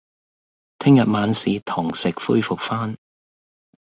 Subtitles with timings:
[0.79, 2.97] 聽日晚市堂食恢復返